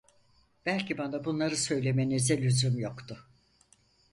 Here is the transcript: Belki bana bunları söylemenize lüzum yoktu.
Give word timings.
Belki 0.65 0.97
bana 0.97 1.25
bunları 1.25 1.57
söylemenize 1.57 2.37
lüzum 2.41 2.79
yoktu. 2.79 3.27